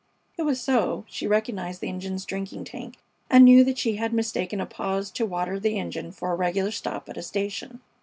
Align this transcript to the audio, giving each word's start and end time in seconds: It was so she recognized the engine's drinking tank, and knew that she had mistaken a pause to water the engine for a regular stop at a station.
It 0.35 0.41
was 0.41 0.59
so 0.59 1.05
she 1.07 1.27
recognized 1.27 1.79
the 1.79 1.87
engine's 1.87 2.25
drinking 2.25 2.63
tank, 2.63 2.95
and 3.29 3.45
knew 3.45 3.63
that 3.65 3.77
she 3.77 3.97
had 3.97 4.13
mistaken 4.13 4.59
a 4.59 4.65
pause 4.65 5.11
to 5.11 5.27
water 5.27 5.59
the 5.59 5.77
engine 5.77 6.11
for 6.11 6.31
a 6.31 6.35
regular 6.35 6.71
stop 6.71 7.07
at 7.07 7.17
a 7.17 7.21
station. 7.21 7.81